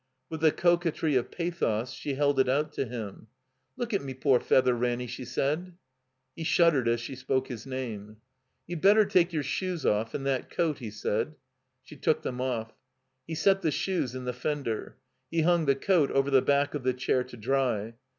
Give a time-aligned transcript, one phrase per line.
[0.31, 3.27] With the coquetry of pathos, she held it out to him.
[3.77, 5.73] "Look at me poor feather, Ranny," she said.
[6.35, 8.17] He shuddered as she spoke his name.
[8.67, 11.35] •'You'd better take your shoes oflE, and that coat,'* he said.
[11.83, 12.71] She took them oflf.
[13.27, 14.97] He set the shoes in the fender.
[15.29, 17.93] He htmg the coat over the badi: of the chair to dry.